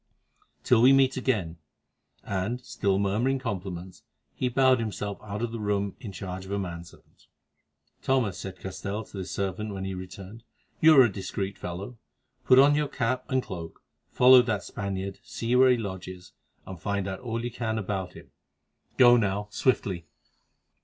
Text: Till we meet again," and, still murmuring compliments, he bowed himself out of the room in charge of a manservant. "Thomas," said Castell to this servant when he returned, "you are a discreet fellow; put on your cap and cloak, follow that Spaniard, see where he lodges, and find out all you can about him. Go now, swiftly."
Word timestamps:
Till 0.63 0.81
we 0.81 0.93
meet 0.93 1.15
again," 1.15 1.57
and, 2.23 2.59
still 2.65 2.97
murmuring 2.97 3.37
compliments, 3.37 4.01
he 4.33 4.49
bowed 4.49 4.79
himself 4.79 5.19
out 5.21 5.43
of 5.43 5.51
the 5.51 5.59
room 5.59 5.95
in 5.99 6.11
charge 6.11 6.43
of 6.43 6.49
a 6.49 6.57
manservant. 6.57 7.27
"Thomas," 8.01 8.39
said 8.39 8.57
Castell 8.59 9.03
to 9.03 9.17
this 9.17 9.29
servant 9.29 9.75
when 9.75 9.85
he 9.85 9.93
returned, 9.93 10.41
"you 10.79 10.99
are 10.99 11.03
a 11.03 11.11
discreet 11.11 11.55
fellow; 11.55 11.99
put 12.45 12.57
on 12.57 12.73
your 12.73 12.87
cap 12.87 13.25
and 13.29 13.43
cloak, 13.43 13.83
follow 14.09 14.41
that 14.41 14.63
Spaniard, 14.63 15.19
see 15.21 15.55
where 15.55 15.69
he 15.69 15.77
lodges, 15.77 16.33
and 16.65 16.81
find 16.81 17.07
out 17.07 17.19
all 17.19 17.43
you 17.45 17.51
can 17.51 17.77
about 17.77 18.13
him. 18.13 18.31
Go 18.97 19.17
now, 19.17 19.49
swiftly." 19.51 20.07